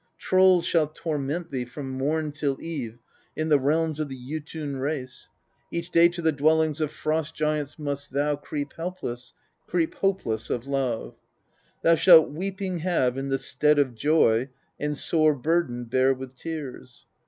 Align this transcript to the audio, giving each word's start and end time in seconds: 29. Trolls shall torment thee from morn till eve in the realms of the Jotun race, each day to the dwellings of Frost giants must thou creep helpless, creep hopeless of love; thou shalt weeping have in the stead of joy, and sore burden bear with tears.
29. 0.17 0.17
Trolls 0.17 0.65
shall 0.65 0.87
torment 0.87 1.51
thee 1.51 1.63
from 1.63 1.87
morn 1.87 2.31
till 2.31 2.59
eve 2.59 2.97
in 3.35 3.49
the 3.49 3.59
realms 3.59 3.99
of 3.99 4.09
the 4.09 4.17
Jotun 4.17 4.77
race, 4.77 5.29
each 5.69 5.91
day 5.91 6.07
to 6.09 6.23
the 6.23 6.31
dwellings 6.31 6.81
of 6.81 6.89
Frost 6.91 7.35
giants 7.35 7.77
must 7.77 8.09
thou 8.11 8.35
creep 8.35 8.73
helpless, 8.73 9.35
creep 9.67 9.93
hopeless 9.93 10.49
of 10.49 10.65
love; 10.65 11.13
thou 11.83 11.93
shalt 11.93 12.31
weeping 12.31 12.79
have 12.79 13.15
in 13.15 13.29
the 13.29 13.37
stead 13.37 13.77
of 13.77 13.93
joy, 13.93 14.49
and 14.79 14.97
sore 14.97 15.35
burden 15.35 15.83
bear 15.85 16.15
with 16.15 16.35
tears. 16.35 17.05